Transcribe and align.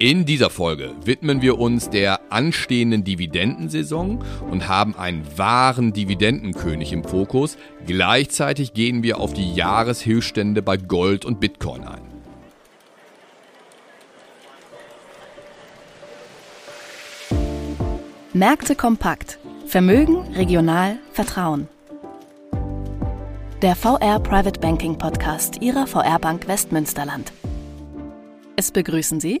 In 0.00 0.24
dieser 0.24 0.48
Folge 0.48 0.94
widmen 1.04 1.42
wir 1.42 1.58
uns 1.58 1.90
der 1.90 2.20
anstehenden 2.30 3.02
Dividendensaison 3.02 4.22
und 4.48 4.68
haben 4.68 4.94
einen 4.94 5.26
wahren 5.36 5.92
Dividendenkönig 5.92 6.92
im 6.92 7.02
Fokus. 7.02 7.58
Gleichzeitig 7.84 8.74
gehen 8.74 9.02
wir 9.02 9.18
auf 9.18 9.32
die 9.34 9.52
Jahreshöchststände 9.52 10.62
bei 10.62 10.76
Gold 10.76 11.24
und 11.24 11.40
Bitcoin 11.40 11.82
ein. 11.82 12.02
Märkte 18.32 18.76
kompakt. 18.76 19.40
Vermögen, 19.66 20.18
regional, 20.36 20.98
Vertrauen. 21.12 21.66
Der 23.62 23.74
VR 23.74 24.20
Private 24.20 24.60
Banking 24.60 24.96
Podcast 24.96 25.60
Ihrer 25.60 25.88
VR 25.88 26.20
Bank 26.20 26.46
Westmünsterland. 26.46 27.32
Es 28.54 28.70
begrüßen 28.70 29.18
Sie 29.18 29.40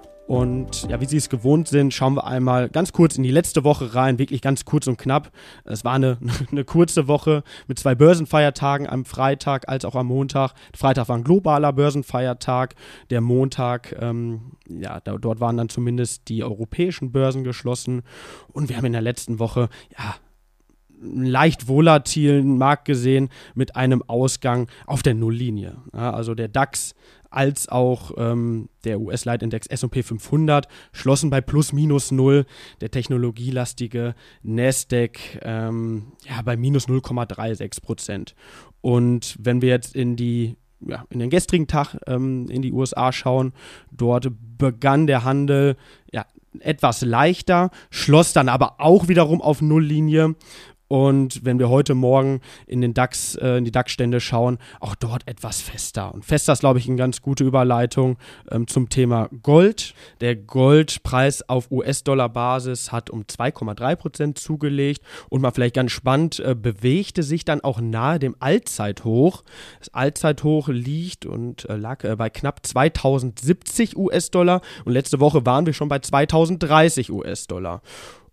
Und 0.31 0.87
ja, 0.89 1.01
wie 1.01 1.05
Sie 1.07 1.17
es 1.17 1.27
gewohnt 1.27 1.67
sind, 1.67 1.93
schauen 1.93 2.13
wir 2.13 2.25
einmal 2.25 2.69
ganz 2.69 2.93
kurz 2.93 3.17
in 3.17 3.23
die 3.23 3.31
letzte 3.31 3.65
Woche 3.65 3.95
rein, 3.95 4.17
wirklich 4.17 4.41
ganz 4.41 4.63
kurz 4.63 4.87
und 4.87 4.97
knapp. 4.97 5.29
Es 5.65 5.83
war 5.83 5.91
eine, 5.91 6.19
eine 6.51 6.63
kurze 6.63 7.09
Woche 7.09 7.43
mit 7.67 7.77
zwei 7.79 7.95
Börsenfeiertagen 7.95 8.87
am 8.87 9.03
Freitag 9.03 9.67
als 9.67 9.83
auch 9.83 9.93
am 9.93 10.07
Montag. 10.07 10.53
Freitag 10.73 11.09
war 11.09 11.17
ein 11.17 11.25
globaler 11.25 11.73
Börsenfeiertag. 11.73 12.75
Der 13.09 13.19
Montag, 13.19 13.93
ähm, 13.99 14.53
ja, 14.69 15.01
da, 15.01 15.17
dort 15.17 15.41
waren 15.41 15.57
dann 15.57 15.67
zumindest 15.67 16.29
die 16.29 16.45
europäischen 16.45 17.11
Börsen 17.11 17.43
geschlossen. 17.43 18.01
Und 18.53 18.69
wir 18.69 18.77
haben 18.77 18.85
in 18.85 18.93
der 18.93 19.01
letzten 19.01 19.37
Woche, 19.37 19.67
ja, 19.99 20.15
leicht 21.01 21.67
volatilen 21.67 22.57
Markt 22.57 22.85
gesehen 22.85 23.29
mit 23.55 23.75
einem 23.75 24.03
Ausgang 24.07 24.67
auf 24.85 25.03
der 25.03 25.15
Nulllinie. 25.15 25.77
Ja, 25.93 26.11
also 26.13 26.35
der 26.35 26.47
DAX 26.47 26.95
als 27.31 27.69
auch 27.69 28.11
ähm, 28.17 28.69
der 28.83 28.99
US-Leitindex 28.99 29.67
S&P 29.67 30.03
500 30.03 30.67
schlossen 30.91 31.29
bei 31.29 31.41
plus 31.41 31.71
minus 31.73 32.11
null. 32.11 32.45
Der 32.81 32.91
technologielastige 32.91 34.15
Nasdaq 34.43 35.39
ähm, 35.41 36.11
ja, 36.27 36.41
bei 36.43 36.57
minus 36.57 36.87
0,36 36.87 37.81
Prozent. 37.81 38.35
Und 38.81 39.37
wenn 39.39 39.61
wir 39.61 39.69
jetzt 39.69 39.95
in 39.95 40.15
die 40.15 40.57
ja, 40.85 41.05
in 41.09 41.19
den 41.19 41.29
gestrigen 41.29 41.67
Tag 41.67 41.95
ähm, 42.07 42.47
in 42.49 42.61
die 42.61 42.73
USA 42.73 43.11
schauen, 43.11 43.53
dort 43.91 44.27
begann 44.57 45.05
der 45.05 45.23
Handel 45.23 45.77
ja, 46.11 46.25
etwas 46.59 47.01
leichter, 47.01 47.69
schloss 47.89 48.33
dann 48.33 48.49
aber 48.49 48.79
auch 48.79 49.07
wiederum 49.07 49.41
auf 49.41 49.61
Nulllinie 49.61 50.35
und 50.91 51.45
wenn 51.45 51.57
wir 51.57 51.69
heute 51.69 51.95
Morgen 51.95 52.41
in 52.67 52.81
den 52.81 52.93
DAX, 52.93 53.35
äh, 53.35 53.55
in 53.55 53.63
die 53.63 53.71
DAX-Stände 53.71 54.19
schauen, 54.19 54.57
auch 54.81 54.93
dort 54.95 55.25
etwas 55.25 55.61
fester. 55.61 56.13
Und 56.13 56.25
fester 56.25 56.51
ist, 56.51 56.59
glaube 56.59 56.79
ich, 56.79 56.87
eine 56.89 56.97
ganz 56.97 57.21
gute 57.21 57.45
Überleitung 57.45 58.17
ähm, 58.51 58.67
zum 58.67 58.89
Thema 58.89 59.29
Gold. 59.41 59.93
Der 60.19 60.35
Goldpreis 60.35 61.47
auf 61.47 61.71
US-Dollar-Basis 61.71 62.91
hat 62.91 63.09
um 63.09 63.21
2,3 63.21 63.95
Prozent 63.95 64.37
zugelegt 64.37 65.01
und 65.29 65.39
mal 65.39 65.51
vielleicht 65.51 65.75
ganz 65.75 65.93
spannend, 65.93 66.41
äh, 66.41 66.55
bewegte 66.55 67.23
sich 67.23 67.45
dann 67.45 67.61
auch 67.61 67.79
nahe 67.79 68.19
dem 68.19 68.35
Allzeithoch. 68.41 69.45
Das 69.79 69.93
Allzeithoch 69.93 70.67
liegt 70.67 71.25
und 71.25 71.69
äh, 71.69 71.77
lag 71.77 72.03
äh, 72.03 72.17
bei 72.17 72.29
knapp 72.29 72.65
2070 72.65 73.95
US-Dollar 73.95 74.59
und 74.83 74.91
letzte 74.91 75.21
Woche 75.21 75.45
waren 75.45 75.65
wir 75.65 75.71
schon 75.71 75.87
bei 75.87 75.99
2030 75.99 77.13
US-Dollar. 77.13 77.81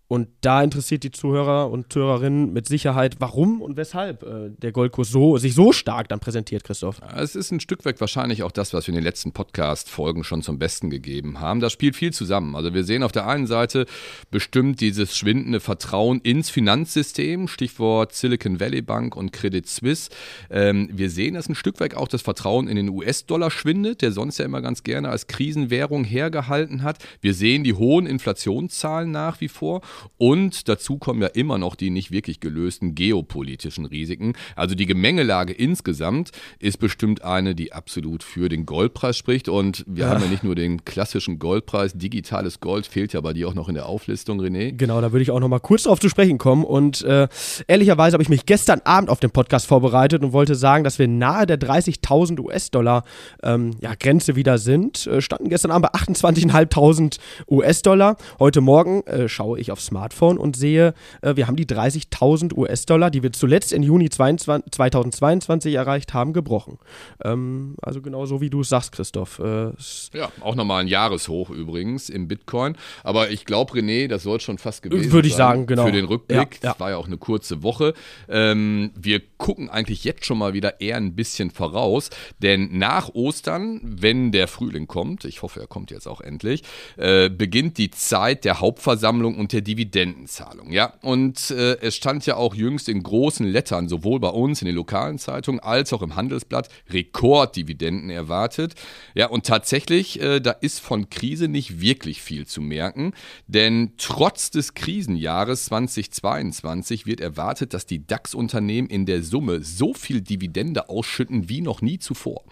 Und 0.09 0.27
da 0.41 0.63
interessiert 0.63 1.03
die 1.03 1.11
Zuhörer 1.11 1.69
und 1.69 1.93
Zuhörerinnen 1.93 2.51
mit 2.51 2.67
Sicherheit, 2.67 3.17
warum 3.19 3.61
und 3.61 3.77
weshalb 3.77 4.23
äh, 4.23 4.49
der 4.49 4.71
Goldkurs 4.71 5.09
so, 5.09 5.37
sich 5.37 5.53
so 5.53 5.71
stark 5.71 6.09
dann 6.09 6.19
präsentiert, 6.19 6.63
Christoph. 6.63 6.99
Es 7.15 7.35
ist 7.35 7.51
ein 7.51 7.59
Stück 7.59 7.85
weit 7.85 8.01
wahrscheinlich 8.01 8.41
auch 8.41 8.51
das, 8.51 8.73
was 8.73 8.87
wir 8.87 8.93
in 8.93 8.95
den 8.95 9.03
letzten 9.03 9.33
Podcast-Folgen 9.33 10.23
schon 10.23 10.41
zum 10.41 10.57
Besten 10.57 10.89
gegeben 10.89 11.39
haben. 11.39 11.59
Das 11.59 11.73
spielt 11.73 11.95
viel 11.95 12.11
zusammen. 12.11 12.55
Also 12.55 12.73
wir 12.73 12.83
sehen 12.83 13.03
auf 13.03 13.11
der 13.11 13.27
einen 13.27 13.45
Seite 13.45 13.85
bestimmt 14.31 14.81
dieses 14.81 15.15
schwindende 15.15 15.59
Vertrauen 15.59 16.21
ins 16.21 16.49
Finanzsystem, 16.49 17.47
Stichwort 17.47 18.15
Silicon 18.15 18.59
Valley 18.59 18.81
Bank 18.81 19.15
und 19.15 19.31
Credit 19.31 19.67
Suisse. 19.67 20.09
Ähm, 20.49 20.89
wir 20.91 21.11
sehen, 21.11 21.35
dass 21.35 21.47
ein 21.49 21.55
Stück 21.55 21.79
weit 21.79 21.95
auch 21.95 22.07
das 22.07 22.23
Vertrauen 22.23 22.67
in 22.67 22.77
den 22.77 22.89
US-Dollar 22.89 23.51
schwindet, 23.51 24.01
der 24.01 24.11
sonst 24.11 24.39
ja 24.39 24.45
immer 24.45 24.63
ganz 24.63 24.81
gerne 24.81 25.09
als 25.09 25.27
Krisenwährung 25.27 26.03
hergehalten 26.03 26.81
hat. 26.81 26.97
Wir 27.21 27.35
sehen 27.35 27.63
die 27.63 27.75
hohen 27.75 28.07
Inflationszahlen 28.07 29.11
nach 29.11 29.39
wie 29.39 29.49
vor. 29.49 29.81
Und 30.17 30.67
dazu 30.67 30.97
kommen 30.97 31.21
ja 31.21 31.27
immer 31.27 31.57
noch 31.57 31.75
die 31.75 31.89
nicht 31.89 32.11
wirklich 32.11 32.39
gelösten 32.39 32.95
geopolitischen 32.95 33.85
Risiken. 33.85 34.33
Also 34.55 34.75
die 34.75 34.85
Gemengelage 34.85 35.53
insgesamt 35.53 36.31
ist 36.59 36.77
bestimmt 36.77 37.23
eine, 37.23 37.55
die 37.55 37.73
absolut 37.73 38.23
für 38.23 38.49
den 38.49 38.65
Goldpreis 38.65 39.17
spricht. 39.17 39.49
Und 39.49 39.83
wir 39.87 40.05
ja. 40.05 40.09
haben 40.09 40.21
ja 40.21 40.27
nicht 40.27 40.43
nur 40.43 40.55
den 40.55 40.85
klassischen 40.85 41.39
Goldpreis, 41.39 41.93
digitales 41.93 42.59
Gold 42.59 42.87
fehlt 42.87 43.13
ja 43.13 43.21
bei 43.21 43.33
dir 43.33 43.47
auch 43.47 43.53
noch 43.53 43.69
in 43.69 43.75
der 43.75 43.85
Auflistung, 43.85 44.41
René. 44.41 44.71
Genau, 44.71 45.01
da 45.01 45.11
würde 45.11 45.23
ich 45.23 45.31
auch 45.31 45.39
noch 45.39 45.47
mal 45.47 45.59
kurz 45.59 45.83
darauf 45.83 45.99
zu 45.99 46.09
sprechen 46.09 46.37
kommen. 46.37 46.63
Und 46.63 47.01
äh, 47.03 47.27
ehrlicherweise 47.67 48.13
habe 48.13 48.23
ich 48.23 48.29
mich 48.29 48.45
gestern 48.45 48.81
Abend 48.83 49.09
auf 49.09 49.19
den 49.19 49.31
Podcast 49.31 49.67
vorbereitet 49.67 50.23
und 50.23 50.33
wollte 50.33 50.55
sagen, 50.55 50.83
dass 50.83 50.99
wir 50.99 51.07
nahe 51.07 51.45
der 51.45 51.59
30.000 51.59 52.39
US-Dollar 52.39 53.03
ähm, 53.43 53.75
ja, 53.81 53.93
Grenze 53.95 54.35
wieder 54.35 54.57
sind. 54.57 55.07
Äh, 55.07 55.21
standen 55.21 55.49
gestern 55.49 55.71
Abend 55.71 55.91
bei 55.91 55.99
28.500 55.99 57.19
US-Dollar. 57.49 58.17
Heute 58.39 58.61
Morgen 58.61 59.03
äh, 59.03 59.29
schaue 59.29 59.59
ich 59.59 59.71
aufs 59.71 59.88
Smartphone 59.89 60.37
und 60.37 60.55
sehe, 60.55 60.93
äh, 61.21 61.35
wir 61.35 61.47
haben 61.47 61.55
die 61.55 61.65
30.000 61.65 62.55
US-Dollar, 62.55 63.11
die 63.11 63.23
wir 63.23 63.31
zuletzt 63.31 63.73
im 63.73 63.83
Juni 63.83 64.09
22, 64.09 64.71
2022 64.71 65.75
erreicht 65.75 66.13
haben, 66.13 66.33
gebrochen. 66.33 66.77
Ähm, 67.23 67.75
also 67.81 68.01
genau 68.01 68.25
so, 68.25 68.41
wie 68.41 68.49
du 68.49 68.61
es 68.61 68.69
sagst, 68.69 68.91
Christoph. 68.91 69.39
Äh, 69.39 69.71
ja, 70.13 70.31
auch 70.41 70.55
nochmal 70.55 70.81
ein 70.81 70.87
Jahreshoch 70.87 71.49
übrigens 71.49 72.09
im 72.09 72.27
Bitcoin. 72.27 72.77
Aber 73.03 73.29
ich 73.29 73.45
glaube, 73.45 73.73
René, 73.73 74.07
das 74.07 74.23
soll 74.23 74.39
schon 74.39 74.57
fast 74.57 74.83
gewesen 74.83 75.03
sein. 75.03 75.11
Würde 75.11 75.27
ich 75.27 75.35
sagen, 75.35 75.65
genau. 75.65 75.85
Für 75.85 75.91
den 75.91 76.05
Rückblick. 76.05 76.59
Ja, 76.61 76.69
ja. 76.69 76.71
Das 76.71 76.79
war 76.79 76.91
ja 76.91 76.97
auch 76.97 77.07
eine 77.07 77.17
kurze 77.17 77.63
Woche. 77.63 77.93
Ähm, 78.27 78.91
wir 78.95 79.21
gucken 79.37 79.69
eigentlich 79.69 80.03
jetzt 80.03 80.25
schon 80.25 80.37
mal 80.37 80.53
wieder 80.53 80.81
eher 80.81 80.97
ein 80.97 81.15
bisschen 81.15 81.51
voraus, 81.51 82.09
denn 82.39 82.77
nach 82.77 83.09
Ostern, 83.13 83.81
wenn 83.83 84.31
der 84.31 84.47
Frühling 84.47 84.87
kommt, 84.87 85.25
ich 85.25 85.41
hoffe, 85.41 85.59
er 85.59 85.67
kommt 85.67 85.91
jetzt 85.91 86.07
auch 86.07 86.21
endlich, 86.21 86.63
äh, 86.97 87.29
beginnt 87.29 87.77
die 87.77 87.89
Zeit 87.91 88.45
der 88.45 88.59
Hauptversammlung 88.59 89.37
und 89.37 89.53
der 89.53 89.61
Dividenden 89.61 89.78
Dividendenzahlung. 89.79 90.71
Ja, 90.71 90.93
und 91.01 91.51
äh, 91.51 91.77
es 91.79 91.95
stand 91.95 92.25
ja 92.25 92.35
auch 92.35 92.53
jüngst 92.53 92.89
in 92.89 93.01
großen 93.01 93.45
Lettern, 93.47 93.87
sowohl 93.87 94.19
bei 94.19 94.29
uns 94.29 94.61
in 94.61 94.65
den 94.65 94.75
lokalen 94.75 95.17
Zeitungen 95.17 95.61
als 95.61 95.93
auch 95.93 96.01
im 96.01 96.17
Handelsblatt, 96.17 96.67
Rekorddividenden 96.89 98.09
erwartet. 98.09 98.75
Ja, 99.15 99.27
und 99.27 99.45
tatsächlich, 99.45 100.21
äh, 100.21 100.41
da 100.41 100.51
ist 100.51 100.79
von 100.79 101.09
Krise 101.09 101.47
nicht 101.47 101.79
wirklich 101.79 102.21
viel 102.21 102.45
zu 102.45 102.61
merken, 102.61 103.13
denn 103.47 103.93
trotz 103.97 104.51
des 104.51 104.73
Krisenjahres 104.73 105.65
2022 105.65 107.05
wird 107.05 107.21
erwartet, 107.21 107.73
dass 107.73 107.85
die 107.85 108.05
DAX-Unternehmen 108.05 108.89
in 108.89 109.05
der 109.05 109.23
Summe 109.23 109.63
so 109.63 109.93
viel 109.93 110.19
Dividende 110.19 110.89
ausschütten 110.89 111.47
wie 111.47 111.61
noch 111.61 111.81
nie 111.81 111.99
zuvor. 111.99 112.43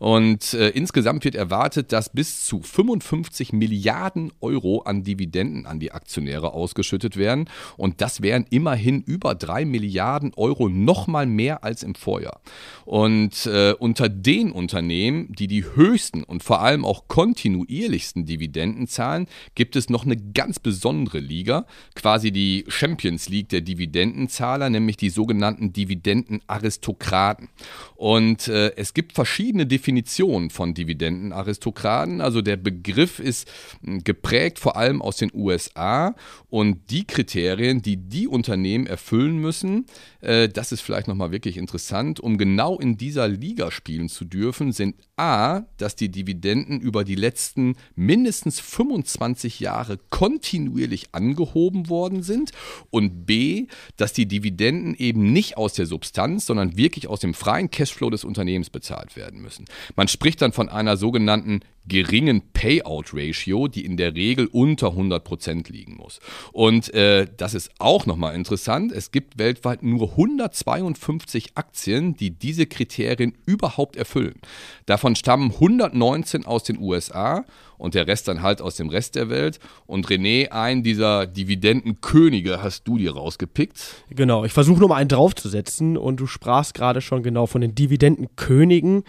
Und 0.00 0.54
äh, 0.54 0.70
insgesamt 0.70 1.24
wird 1.24 1.36
erwartet, 1.36 1.92
dass 1.92 2.08
bis 2.08 2.44
zu 2.44 2.60
55 2.60 3.52
Milliarden 3.52 4.32
Euro 4.40 4.80
an 4.80 5.04
Dividenden 5.04 5.66
an 5.66 5.78
die 5.78 5.92
Aktionäre 5.92 6.52
aus 6.52 6.71
ausgeschüttet 6.72 7.16
werden. 7.16 7.48
Und 7.76 8.00
das 8.00 8.22
wären 8.22 8.46
immerhin 8.50 9.02
über 9.02 9.34
drei 9.34 9.64
Milliarden 9.64 10.32
Euro, 10.34 10.68
nochmal 10.68 11.26
mehr 11.26 11.64
als 11.64 11.82
im 11.82 11.94
Vorjahr. 11.94 12.40
Und 12.84 13.46
äh, 13.46 13.74
unter 13.78 14.08
den 14.08 14.52
Unternehmen, 14.52 15.32
die 15.32 15.46
die 15.46 15.64
höchsten 15.64 16.24
und 16.24 16.42
vor 16.42 16.62
allem 16.62 16.84
auch 16.84 17.08
kontinuierlichsten 17.08 18.24
Dividenden 18.24 18.86
zahlen, 18.86 19.26
gibt 19.54 19.76
es 19.76 19.90
noch 19.90 20.04
eine 20.04 20.16
ganz 20.16 20.58
besondere 20.58 21.18
Liga, 21.18 21.66
quasi 21.94 22.32
die 22.32 22.64
Champions 22.68 23.28
League 23.28 23.50
der 23.50 23.60
Dividendenzahler, 23.60 24.70
nämlich 24.70 24.96
die 24.96 25.10
sogenannten 25.10 25.72
Dividendenaristokraten. 25.72 27.48
Und 27.96 28.48
äh, 28.48 28.74
es 28.76 28.94
gibt 28.94 29.12
verschiedene 29.12 29.66
Definitionen 29.66 30.50
von 30.50 30.74
Dividendenaristokraten. 30.74 32.20
Also 32.20 32.40
der 32.40 32.56
Begriff 32.56 33.18
ist 33.18 33.48
hm, 33.84 34.02
geprägt 34.02 34.58
vor 34.58 34.76
allem 34.76 35.02
aus 35.02 35.16
den 35.18 35.30
USA 35.34 36.14
Und 36.52 36.90
die 36.90 37.06
Kriterien, 37.06 37.80
die 37.80 37.96
die 37.96 38.28
Unternehmen 38.28 38.86
erfüllen 38.86 39.38
müssen, 39.38 39.86
äh, 40.20 40.50
das 40.50 40.70
ist 40.70 40.82
vielleicht 40.82 41.08
nochmal 41.08 41.30
wirklich 41.30 41.56
interessant, 41.56 42.20
um 42.20 42.36
genau 42.36 42.78
in 42.78 42.98
dieser 42.98 43.26
Liga 43.26 43.70
spielen 43.70 44.10
zu 44.10 44.26
dürfen, 44.26 44.70
sind 44.70 44.96
A, 45.16 45.62
dass 45.78 45.96
die 45.96 46.10
Dividenden 46.10 46.78
über 46.78 47.04
die 47.04 47.14
letzten 47.14 47.76
mindestens 47.94 48.60
25 48.60 49.60
Jahre 49.60 49.98
kontinuierlich 50.10 51.06
angehoben 51.12 51.88
worden 51.88 52.22
sind 52.22 52.50
und 52.90 53.24
B, 53.24 53.68
dass 53.96 54.12
die 54.12 54.26
Dividenden 54.26 54.94
eben 54.94 55.32
nicht 55.32 55.56
aus 55.56 55.72
der 55.72 55.86
Substanz, 55.86 56.44
sondern 56.44 56.76
wirklich 56.76 57.08
aus 57.08 57.20
dem 57.20 57.32
freien 57.32 57.70
Cashflow 57.70 58.10
des 58.10 58.24
Unternehmens 58.24 58.68
bezahlt 58.68 59.16
werden 59.16 59.40
müssen. 59.40 59.64
Man 59.96 60.06
spricht 60.06 60.42
dann 60.42 60.52
von 60.52 60.68
einer 60.68 60.98
sogenannten 60.98 61.60
geringen 61.86 62.52
Payout-Ratio, 62.52 63.68
die 63.68 63.84
in 63.84 63.96
der 63.96 64.14
Regel 64.14 64.46
unter 64.46 64.88
100 64.88 65.24
Prozent 65.24 65.68
liegen 65.68 65.96
muss. 65.96 66.20
Und 66.52 66.92
äh, 66.94 67.26
das 67.36 67.54
ist 67.54 67.70
auch 67.78 68.06
nochmal 68.06 68.34
interessant. 68.34 68.92
Es 68.92 69.10
gibt 69.10 69.38
weltweit 69.38 69.82
nur 69.82 70.10
152 70.10 71.56
Aktien, 71.56 72.14
die 72.14 72.30
diese 72.30 72.66
Kriterien 72.66 73.34
überhaupt 73.46 73.96
erfüllen. 73.96 74.40
Davon 74.86 75.16
stammen 75.16 75.52
119 75.52 76.46
aus 76.46 76.64
den 76.64 76.78
USA 76.78 77.44
und 77.78 77.94
der 77.94 78.06
Rest 78.06 78.28
dann 78.28 78.42
halt 78.42 78.62
aus 78.62 78.76
dem 78.76 78.88
Rest 78.88 79.16
der 79.16 79.28
Welt. 79.28 79.58
Und 79.86 80.06
René, 80.06 80.50
einen 80.50 80.84
dieser 80.84 81.26
Dividendenkönige 81.26 82.62
hast 82.62 82.86
du 82.86 82.96
dir 82.96 83.12
rausgepickt. 83.14 84.04
Genau, 84.08 84.44
ich 84.44 84.52
versuche 84.52 84.78
nur 84.78 84.88
mal 84.88 84.96
einen 84.96 85.08
draufzusetzen 85.08 85.96
und 85.96 86.20
du 86.20 86.28
sprachst 86.28 86.74
gerade 86.74 87.00
schon 87.00 87.24
genau 87.24 87.46
von 87.46 87.60
den 87.60 87.74
Dividendenkönigen, 87.74 89.02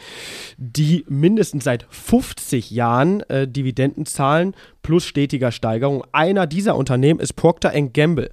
die 0.57 1.05
mindestens 1.07 1.65
seit 1.65 1.85
50 1.91 2.62
Jahren 2.71 3.21
äh, 3.29 3.47
Dividenden 3.47 4.05
zahlen 4.05 4.55
plus 4.81 5.05
stetiger 5.05 5.51
Steigerung. 5.51 6.03
Einer 6.11 6.47
dieser 6.47 6.75
Unternehmen 6.75 7.19
ist 7.19 7.33
Procter 7.33 7.71
Gamble. 7.71 8.31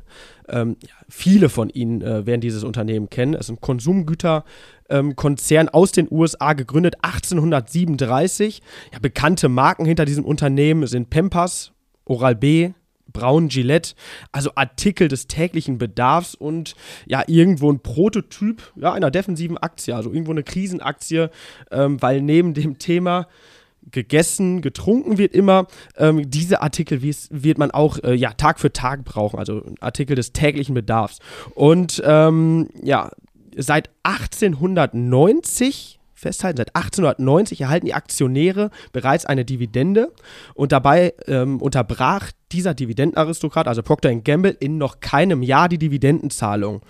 Ähm, 0.48 0.76
ja, 0.82 0.94
viele 1.08 1.48
von 1.48 1.70
Ihnen 1.70 2.02
äh, 2.02 2.26
werden 2.26 2.40
dieses 2.40 2.64
Unternehmen 2.64 3.08
kennen. 3.08 3.34
Es 3.34 3.46
ist 3.46 3.50
ein 3.50 3.60
Konsumgüterkonzern 3.60 5.66
ähm, 5.66 5.74
aus 5.74 5.92
den 5.92 6.08
USA, 6.10 6.54
gegründet 6.54 6.96
1837. 7.02 8.62
Ja, 8.92 8.98
bekannte 8.98 9.48
Marken 9.48 9.84
hinter 9.84 10.04
diesem 10.04 10.24
Unternehmen 10.24 10.86
sind 10.86 11.10
Pampers, 11.10 11.72
Oral-B, 12.04 12.72
Braun 13.12 13.48
Gillette, 13.48 13.94
also 14.32 14.50
Artikel 14.54 15.08
des 15.08 15.26
täglichen 15.26 15.78
Bedarfs 15.78 16.34
und 16.34 16.74
ja, 17.06 17.22
irgendwo 17.26 17.70
ein 17.70 17.80
Prototyp 17.80 18.72
ja, 18.76 18.92
einer 18.92 19.10
defensiven 19.10 19.58
Aktie, 19.58 19.94
also 19.94 20.10
irgendwo 20.10 20.32
eine 20.32 20.42
Krisenaktie, 20.42 21.28
ähm, 21.70 22.00
weil 22.00 22.22
neben 22.22 22.54
dem 22.54 22.78
Thema 22.78 23.26
gegessen, 23.90 24.62
getrunken 24.62 25.18
wird 25.18 25.34
immer. 25.34 25.66
Ähm, 25.96 26.30
diese 26.30 26.62
Artikel 26.62 27.02
wird 27.02 27.58
man 27.58 27.70
auch 27.70 27.98
äh, 28.02 28.14
ja, 28.14 28.32
Tag 28.32 28.60
für 28.60 28.72
Tag 28.72 29.04
brauchen, 29.04 29.38
also 29.38 29.62
Artikel 29.80 30.16
des 30.16 30.32
täglichen 30.32 30.74
Bedarfs. 30.74 31.18
Und 31.54 32.02
ähm, 32.04 32.68
ja, 32.82 33.10
seit 33.56 33.90
1890 34.02 35.98
festhalten, 36.14 36.58
seit 36.58 36.76
1890 36.76 37.62
erhalten 37.62 37.86
die 37.86 37.94
Aktionäre 37.94 38.70
bereits 38.92 39.24
eine 39.24 39.44
Dividende 39.44 40.12
und 40.54 40.72
dabei 40.72 41.14
ähm, 41.26 41.60
unterbrach 41.60 42.30
dieser 42.52 42.74
Dividendenaristokrat, 42.74 43.66
also 43.66 43.82
Procter 43.82 44.14
Gamble, 44.14 44.56
in 44.60 44.76
noch 44.76 45.00
keinem 45.00 45.42
Jahr 45.42 45.68
die 45.68 45.78
Dividendenzahlung. 45.78 46.82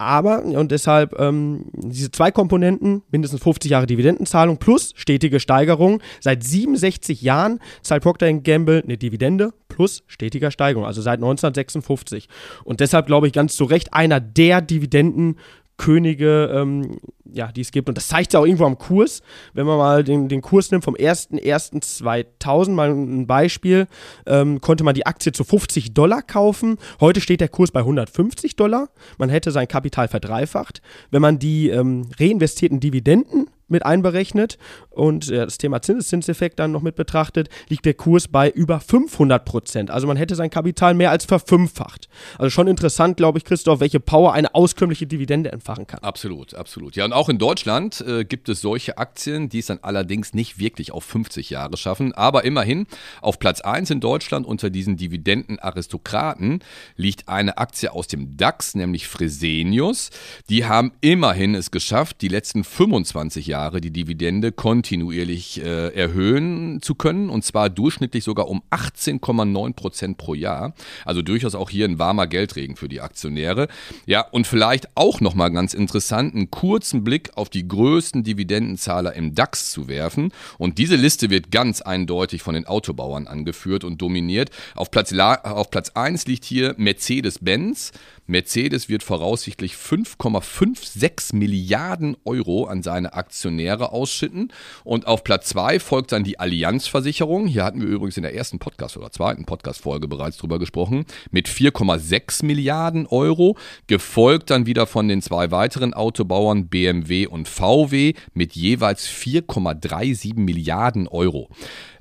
Aber, 0.00 0.42
und 0.42 0.72
deshalb 0.72 1.20
ähm, 1.20 1.66
diese 1.74 2.10
zwei 2.10 2.30
Komponenten, 2.30 3.02
mindestens 3.10 3.42
50 3.42 3.70
Jahre 3.70 3.84
Dividendenzahlung 3.84 4.56
plus 4.56 4.94
stetige 4.96 5.40
Steigerung. 5.40 6.00
Seit 6.20 6.42
67 6.42 7.20
Jahren 7.20 7.60
zahlt 7.82 8.02
Procter 8.02 8.32
Gamble 8.32 8.82
eine 8.82 8.96
Dividende 8.96 9.52
plus 9.68 10.02
stetiger 10.06 10.50
Steigerung, 10.50 10.86
also 10.86 11.02
seit 11.02 11.18
1956. 11.18 12.30
Und 12.64 12.80
deshalb 12.80 13.08
glaube 13.08 13.26
ich 13.26 13.34
ganz 13.34 13.56
zu 13.56 13.64
Recht 13.64 13.92
einer 13.92 14.20
der 14.20 14.62
Dividenden 14.62 15.36
Könige, 15.80 16.50
ähm, 16.54 16.98
ja, 17.24 17.50
die 17.50 17.62
es 17.62 17.72
gibt. 17.72 17.88
Und 17.88 17.96
das 17.96 18.08
zeigt 18.08 18.34
ja 18.34 18.40
auch 18.40 18.44
irgendwo 18.44 18.66
am 18.66 18.76
Kurs. 18.76 19.22
Wenn 19.54 19.64
man 19.64 19.78
mal 19.78 20.04
den, 20.04 20.28
den 20.28 20.42
Kurs 20.42 20.70
nimmt 20.70 20.84
vom 20.84 20.94
01.01.2000, 20.94 22.70
mal 22.72 22.90
ein 22.90 23.26
Beispiel, 23.26 23.86
ähm, 24.26 24.60
konnte 24.60 24.84
man 24.84 24.94
die 24.94 25.06
Aktie 25.06 25.32
zu 25.32 25.42
50 25.42 25.94
Dollar 25.94 26.20
kaufen. 26.20 26.76
Heute 27.00 27.22
steht 27.22 27.40
der 27.40 27.48
Kurs 27.48 27.70
bei 27.70 27.80
150 27.80 28.56
Dollar. 28.56 28.90
Man 29.16 29.30
hätte 29.30 29.52
sein 29.52 29.68
Kapital 29.68 30.08
verdreifacht. 30.08 30.82
Wenn 31.10 31.22
man 31.22 31.38
die 31.38 31.70
ähm, 31.70 32.08
reinvestierten 32.18 32.80
Dividenden 32.80 33.48
mit 33.70 33.84
einberechnet 33.84 34.58
und 34.90 35.30
das 35.30 35.58
Thema 35.58 35.82
Zinseszinseffekt 35.82 36.58
dann 36.58 36.72
noch 36.72 36.82
mit 36.82 36.96
betrachtet, 36.96 37.48
liegt 37.68 37.84
der 37.84 37.94
Kurs 37.94 38.28
bei 38.28 38.50
über 38.50 38.80
500 38.80 39.44
Prozent. 39.44 39.90
Also 39.90 40.06
man 40.06 40.16
hätte 40.16 40.34
sein 40.34 40.50
Kapital 40.50 40.94
mehr 40.94 41.10
als 41.10 41.24
verfünffacht. 41.24 42.08
Also 42.38 42.50
schon 42.50 42.66
interessant, 42.66 43.16
glaube 43.16 43.38
ich, 43.38 43.44
Christoph, 43.44 43.80
welche 43.80 44.00
Power 44.00 44.32
eine 44.32 44.54
auskömmliche 44.54 45.06
Dividende 45.06 45.52
entfachen 45.52 45.86
kann. 45.86 46.00
Absolut, 46.00 46.54
absolut. 46.54 46.96
Ja, 46.96 47.04
und 47.04 47.12
auch 47.12 47.28
in 47.28 47.38
Deutschland 47.38 48.00
äh, 48.06 48.24
gibt 48.24 48.48
es 48.48 48.60
solche 48.60 48.98
Aktien, 48.98 49.48
die 49.48 49.60
es 49.60 49.66
dann 49.66 49.78
allerdings 49.82 50.34
nicht 50.34 50.58
wirklich 50.58 50.92
auf 50.92 51.04
50 51.04 51.50
Jahre 51.50 51.76
schaffen. 51.76 52.12
Aber 52.12 52.44
immerhin, 52.44 52.86
auf 53.20 53.38
Platz 53.38 53.60
1 53.60 53.90
in 53.90 54.00
Deutschland 54.00 54.46
unter 54.46 54.70
diesen 54.70 54.96
Dividendenaristokraten 54.96 56.60
liegt 56.96 57.28
eine 57.28 57.58
Aktie 57.58 57.92
aus 57.92 58.08
dem 58.08 58.36
DAX, 58.36 58.74
nämlich 58.74 59.06
Fresenius. 59.06 60.10
Die 60.48 60.64
haben 60.64 60.92
immerhin 61.00 61.54
es 61.54 61.70
geschafft, 61.70 62.20
die 62.22 62.28
letzten 62.28 62.64
25 62.64 63.46
Jahre 63.46 63.59
Jahre 63.60 63.82
die 63.82 63.90
Dividende 63.90 64.52
kontinuierlich 64.52 65.62
äh, 65.62 65.88
erhöhen 65.88 66.80
zu 66.80 66.94
können 66.94 67.28
und 67.28 67.44
zwar 67.44 67.68
durchschnittlich 67.68 68.24
sogar 68.24 68.48
um 68.48 68.62
18,9 68.70 69.74
Prozent 69.74 70.16
pro 70.16 70.34
Jahr. 70.34 70.72
Also 71.04 71.20
durchaus 71.20 71.54
auch 71.54 71.68
hier 71.68 71.86
ein 71.86 71.98
warmer 71.98 72.26
Geldregen 72.26 72.76
für 72.76 72.88
die 72.88 73.02
Aktionäre. 73.02 73.68
Ja, 74.06 74.22
und 74.22 74.46
vielleicht 74.46 74.88
auch 74.94 75.20
nochmal 75.20 75.50
ganz 75.50 75.74
interessant, 75.74 76.34
einen 76.34 76.50
kurzen 76.50 77.04
Blick 77.04 77.36
auf 77.36 77.50
die 77.50 77.68
größten 77.68 78.24
Dividendenzahler 78.24 79.12
im 79.14 79.34
DAX 79.34 79.70
zu 79.70 79.88
werfen. 79.88 80.32
Und 80.56 80.78
diese 80.78 80.96
Liste 80.96 81.28
wird 81.28 81.50
ganz 81.50 81.82
eindeutig 81.82 82.42
von 82.42 82.54
den 82.54 82.66
Autobauern 82.66 83.26
angeführt 83.26 83.84
und 83.84 84.00
dominiert. 84.00 84.50
Auf 84.74 84.90
Platz, 84.90 85.12
auf 85.12 85.70
Platz 85.70 85.90
1 85.90 86.26
liegt 86.26 86.44
hier 86.44 86.74
Mercedes-Benz 86.78 87.92
Mercedes 88.30 88.88
wird 88.88 89.02
voraussichtlich 89.02 89.74
5,56 89.74 91.34
Milliarden 91.34 92.16
Euro 92.24 92.66
an 92.66 92.82
seine 92.82 93.12
Aktionäre 93.12 93.49
ausschütten. 93.92 94.52
Und 94.84 95.06
auf 95.06 95.24
Platz 95.24 95.48
2 95.48 95.80
folgt 95.80 96.12
dann 96.12 96.24
die 96.24 96.38
Allianzversicherung. 96.38 97.46
Hier 97.46 97.64
hatten 97.64 97.80
wir 97.80 97.88
übrigens 97.88 98.16
in 98.16 98.22
der 98.22 98.34
ersten 98.34 98.58
Podcast- 98.58 98.96
oder 98.96 99.10
zweiten 99.10 99.44
Podcast-Folge 99.44 100.08
bereits 100.08 100.36
drüber 100.36 100.58
gesprochen. 100.58 101.04
Mit 101.30 101.48
4,6 101.48 102.44
Milliarden 102.44 103.06
Euro. 103.06 103.56
Gefolgt 103.86 104.50
dann 104.50 104.66
wieder 104.66 104.86
von 104.86 105.08
den 105.08 105.22
zwei 105.22 105.50
weiteren 105.50 105.94
Autobauern 105.94 106.68
BMW 106.68 107.26
und 107.26 107.48
VW 107.48 108.14
mit 108.34 108.54
jeweils 108.54 109.08
4,37 109.08 110.38
Milliarden 110.38 111.08
Euro. 111.08 111.48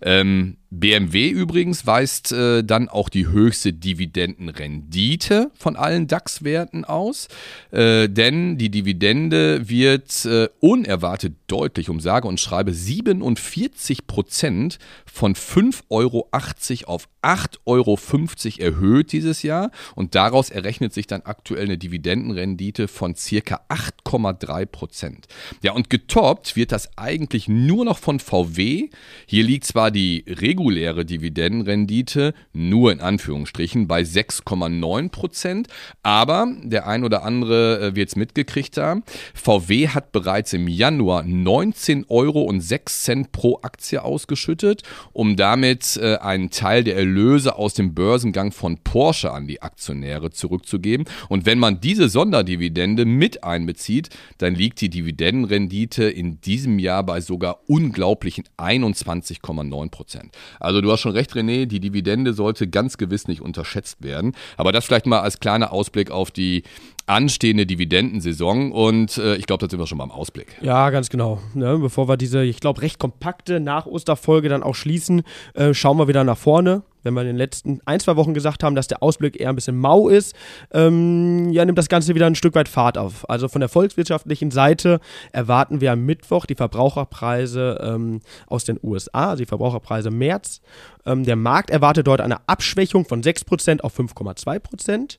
Ähm, 0.01 0.57
BMW 0.71 1.30
übrigens 1.30 1.88
weist 1.88 2.31
äh, 2.31 2.63
dann 2.63 2.89
auch 2.89 3.10
die 3.10 3.27
höchste 3.27 3.74
Dividendenrendite 3.74 5.51
von 5.56 5.75
allen 5.75 6.07
DAX-Werten 6.07 6.86
aus, 6.86 7.27
äh, 7.71 8.07
denn 8.07 8.57
die 8.57 8.69
Dividende 8.69 9.68
wird 9.68 10.26
äh, 10.26 10.49
unerwartet 10.59 11.33
deutlich, 11.47 11.90
um 11.90 11.99
sage 11.99 12.28
und 12.28 12.40
schreibe 12.40 12.73
47 12.73 14.06
Prozent 14.06 14.78
von 15.06 15.33
5,80 15.33 15.83
Euro 15.90 16.30
auf 16.85 17.09
8,50 17.21 17.59
Euro 17.66 17.97
erhöht 18.59 19.11
dieses 19.11 19.44
Jahr 19.44 19.71
und 19.95 20.16
daraus 20.16 20.49
errechnet 20.49 20.94
sich 20.94 21.07
dann 21.07 21.23
aktuell 21.23 21.66
eine 21.66 21.78
Dividendenrendite 21.78 22.88
von 22.88 23.16
circa 23.16 23.61
8,3 23.69 24.66
Prozent. 24.66 25.28
Ja, 25.61 25.73
und 25.73 25.90
getoppt 25.90 26.56
wird 26.56 26.71
das 26.71 26.97
eigentlich 26.97 27.47
nur 27.47 27.85
noch 27.85 27.97
von 27.97 28.19
VW. 28.19 28.90
Hier 29.26 29.44
liegt 29.44 29.66
zwar 29.66 29.92
die 29.92 30.23
reguläre 30.59 31.06
Dividendenrendite 31.06 32.33
nur 32.51 32.92
in 32.92 32.99
Anführungsstrichen 32.99 33.87
bei 33.87 34.01
6,9 34.01 35.09
Prozent, 35.09 35.68
aber 36.04 36.47
der 36.63 36.85
ein 36.85 37.06
oder 37.06 37.23
andere 37.23 37.80
äh, 37.80 37.95
wird 37.95 38.09
es 38.09 38.16
mitgekriegt 38.18 38.75
haben. 38.75 39.04
VW 39.33 39.87
hat 39.87 40.11
bereits 40.11 40.51
im 40.51 40.68
Januar 40.68 41.23
19,06 41.23 42.06
Euro 42.09 42.51
pro 43.31 43.59
Aktie 43.61 44.04
ausgeschüttet, 44.04 44.83
um 45.13 45.37
damit 45.37 45.95
äh, 45.95 46.18
einen 46.18 46.49
Teil 46.49 46.83
der 46.83 46.97
Erlöse 46.97 47.56
aus 47.56 47.73
dem 47.73 47.94
Börsengang 47.94 48.51
von 48.51 48.80
Porsche 48.80 49.31
an 49.31 49.47
die 49.47 49.61
Aktionäre 49.61 50.31
zurückzugeben. 50.31 51.06
Und 51.30 51.45
wenn 51.45 51.59
man 51.59 51.80
diese 51.80 52.09
Sonderdividende 52.09 53.06
mit 53.06 53.45
einbezieht, 53.45 54.09
dann 54.39 54.56
liegt 54.56 54.81
die 54.81 54.89
Dividendenrendite 54.89 56.04
in 56.04 56.42
diesem 56.42 56.80
Jahr 56.80 57.04
bei 57.04 57.21
sogar 57.21 57.61
unglaublichen 57.68 58.44
21,9 58.57 59.89
Prozent. 59.89 60.35
Also 60.59 60.81
du 60.81 60.91
hast 60.91 61.01
schon 61.01 61.11
recht, 61.11 61.33
René, 61.33 61.65
die 61.65 61.79
Dividende 61.79 62.33
sollte 62.33 62.68
ganz 62.68 62.97
gewiss 62.97 63.27
nicht 63.27 63.41
unterschätzt 63.41 64.03
werden. 64.03 64.33
Aber 64.57 64.71
das 64.71 64.85
vielleicht 64.85 65.06
mal 65.06 65.19
als 65.19 65.39
kleiner 65.39 65.71
Ausblick 65.71 66.11
auf 66.11 66.31
die 66.31 66.63
anstehende 67.09 67.65
Dividendensaison 67.65 68.71
und 68.71 69.18
äh, 69.18 69.35
ich 69.35 69.47
glaube, 69.47 69.65
da 69.65 69.69
sind 69.69 69.79
wir 69.79 69.87
schon 69.87 69.97
beim 69.97 70.11
Ausblick. 70.11 70.56
Ja, 70.61 70.91
ganz 70.91 71.09
genau. 71.09 71.39
Ne, 71.56 71.77
bevor 71.79 72.07
wir 72.07 72.18
diese, 72.18 72.44
ich 72.44 72.59
glaube, 72.59 72.83
recht 72.83 72.99
kompakte 72.99 73.59
Nach-Osterfolge 73.59 74.47
dann 74.47 74.61
auch 74.61 74.75
schließen, 74.75 75.23
äh, 75.56 75.73
schauen 75.73 75.97
wir 75.97 76.07
wieder 76.07 76.23
nach 76.23 76.37
vorne. 76.37 76.83
Wenn 77.03 77.13
wir 77.13 77.21
in 77.21 77.27
den 77.27 77.37
letzten 77.37 77.79
ein, 77.85 77.99
zwei 77.99 78.15
Wochen 78.15 78.33
gesagt 78.33 78.63
haben, 78.63 78.75
dass 78.75 78.87
der 78.87 79.01
Ausblick 79.03 79.39
eher 79.39 79.49
ein 79.49 79.56
bisschen 79.56 79.77
mau 79.77 80.09
ist, 80.09 80.35
ähm, 80.71 81.49
ja, 81.51 81.65
nimmt 81.65 81.77
das 81.77 81.89
Ganze 81.89 82.15
wieder 82.15 82.27
ein 82.27 82.35
Stück 82.35 82.56
weit 82.56 82.68
Fahrt 82.68 82.97
auf. 82.97 83.29
Also 83.29 83.47
von 83.47 83.61
der 83.61 83.69
volkswirtschaftlichen 83.69 84.51
Seite 84.51 84.99
erwarten 85.31 85.81
wir 85.81 85.91
am 85.91 86.06
Mittwoch 86.06 86.45
die 86.45 86.56
Verbraucherpreise 86.56 87.79
ähm, 87.81 88.21
aus 88.47 88.65
den 88.65 88.79
USA, 88.83 89.31
also 89.31 89.44
die 89.44 89.47
Verbraucherpreise 89.47 90.11
März. 90.11 90.61
Ähm, 91.06 91.23
der 91.25 91.35
Markt 91.35 91.69
erwartet 91.69 92.07
dort 92.07 92.21
eine 92.21 92.47
Abschwächung 92.47 93.06
von 93.06 93.21
6% 93.21 93.81
auf 93.81 93.97
5,2%. 93.97 95.18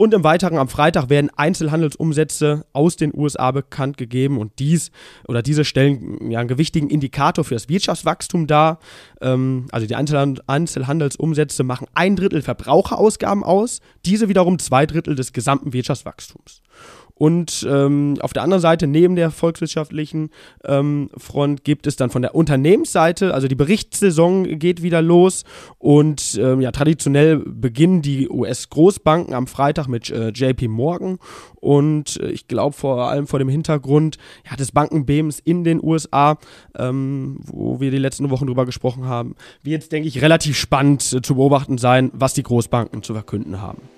Und 0.00 0.14
im 0.14 0.22
Weiteren 0.22 0.58
am 0.58 0.68
Freitag 0.68 1.08
werden 1.08 1.28
Einzelhandelsumsätze 1.34 2.64
aus 2.72 2.94
den 2.94 3.12
USA 3.12 3.50
bekannt 3.50 3.96
gegeben 3.96 4.38
und 4.38 4.60
dies 4.60 4.92
oder 5.26 5.42
diese 5.42 5.64
stellen 5.64 6.30
ja 6.30 6.38
einen 6.38 6.46
gewichtigen 6.46 6.88
Indikator 6.88 7.44
für 7.44 7.54
das 7.54 7.68
Wirtschaftswachstum 7.68 8.46
dar. 8.46 8.78
Ähm, 9.20 9.66
also 9.72 9.88
die 9.88 9.96
Einzelhandelsumsätze 9.96 11.64
machen 11.64 11.88
ein 11.94 12.14
Drittel 12.14 12.42
Verbraucherausgaben 12.42 13.42
aus, 13.42 13.80
diese 14.04 14.28
wiederum 14.28 14.60
zwei 14.60 14.86
Drittel 14.86 15.16
des 15.16 15.32
gesamten 15.32 15.72
Wirtschaftswachstums. 15.72 16.62
Und 17.18 17.66
ähm, 17.68 18.14
auf 18.20 18.32
der 18.32 18.44
anderen 18.44 18.60
Seite, 18.60 18.86
neben 18.86 19.16
der 19.16 19.32
volkswirtschaftlichen 19.32 20.30
ähm, 20.64 21.10
Front, 21.16 21.64
gibt 21.64 21.88
es 21.88 21.96
dann 21.96 22.10
von 22.10 22.22
der 22.22 22.34
Unternehmensseite, 22.34 23.34
also 23.34 23.48
die 23.48 23.56
Berichtssaison 23.56 24.58
geht 24.58 24.82
wieder 24.82 25.02
los 25.02 25.44
und 25.78 26.38
ähm, 26.40 26.60
ja, 26.60 26.70
traditionell 26.70 27.38
beginnen 27.38 28.02
die 28.02 28.28
US-Großbanken 28.28 29.34
am 29.34 29.48
Freitag 29.48 29.88
mit 29.88 30.10
äh, 30.10 30.28
JP 30.28 30.68
Morgan 30.68 31.18
und 31.56 32.20
äh, 32.20 32.30
ich 32.30 32.46
glaube 32.46 32.76
vor 32.76 33.10
allem 33.10 33.26
vor 33.26 33.40
dem 33.40 33.48
Hintergrund 33.48 34.18
ja, 34.48 34.54
des 34.54 34.70
Bankenbebens 34.70 35.40
in 35.40 35.64
den 35.64 35.82
USA, 35.82 36.38
ähm, 36.76 37.38
wo 37.42 37.80
wir 37.80 37.90
die 37.90 37.98
letzten 37.98 38.30
Wochen 38.30 38.46
drüber 38.46 38.64
gesprochen 38.64 39.06
haben, 39.06 39.34
wird 39.64 39.82
es, 39.82 39.88
denke 39.88 40.06
ich, 40.06 40.22
relativ 40.22 40.56
spannend 40.56 41.12
äh, 41.12 41.20
zu 41.20 41.34
beobachten 41.34 41.78
sein, 41.78 42.12
was 42.14 42.34
die 42.34 42.44
Großbanken 42.44 43.02
zu 43.02 43.12
verkünden 43.12 43.60
haben. 43.60 43.97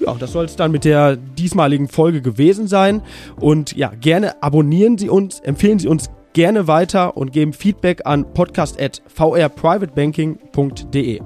Ja, 0.00 0.14
das 0.14 0.32
soll 0.32 0.46
es 0.46 0.56
dann 0.56 0.72
mit 0.72 0.84
der 0.84 1.16
diesmaligen 1.16 1.88
Folge 1.88 2.20
gewesen 2.22 2.66
sein. 2.68 3.02
Und 3.38 3.76
ja, 3.76 3.92
gerne 4.00 4.42
abonnieren 4.42 4.98
Sie 4.98 5.08
uns, 5.08 5.38
empfehlen 5.40 5.78
Sie 5.78 5.86
uns 5.88 6.10
gerne 6.32 6.66
weiter 6.66 7.16
und 7.16 7.32
geben 7.32 7.52
Feedback 7.52 8.06
an 8.06 8.24
podcast.vrprivatebanking.de. 8.32 11.20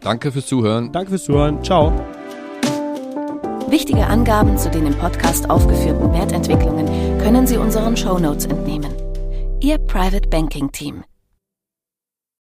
Danke 0.00 0.32
fürs 0.32 0.46
Zuhören. 0.46 0.90
Danke 0.92 1.10
fürs 1.10 1.24
Zuhören. 1.24 1.62
Ciao. 1.62 1.92
Wichtige 3.68 4.06
Angaben 4.06 4.56
zu 4.58 4.68
den 4.70 4.86
im 4.86 4.94
Podcast 4.94 5.48
aufgeführten 5.48 6.12
Wertentwicklungen 6.12 6.88
können 7.18 7.46
Sie 7.46 7.56
unseren 7.56 7.96
Shownotes 7.96 8.46
entnehmen. 8.46 8.92
Ihr 9.60 9.78
Private 9.78 10.28
Banking 10.28 10.72
Team. 10.72 11.04